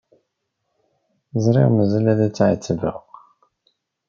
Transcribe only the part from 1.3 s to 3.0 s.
Ẓriɣ mazal ad ɛettbeɣ.